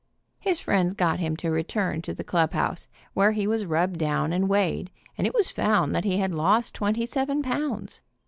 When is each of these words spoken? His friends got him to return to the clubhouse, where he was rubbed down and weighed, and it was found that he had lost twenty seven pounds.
His 0.39 0.59
friends 0.59 0.95
got 0.95 1.19
him 1.19 1.37
to 1.37 1.51
return 1.51 2.01
to 2.01 2.13
the 2.15 2.23
clubhouse, 2.23 2.87
where 3.13 3.33
he 3.33 3.45
was 3.45 3.65
rubbed 3.67 3.99
down 3.99 4.33
and 4.33 4.49
weighed, 4.49 4.89
and 5.15 5.27
it 5.27 5.35
was 5.35 5.51
found 5.51 5.93
that 5.93 6.05
he 6.05 6.17
had 6.17 6.33
lost 6.33 6.73
twenty 6.73 7.05
seven 7.05 7.43
pounds. 7.43 8.01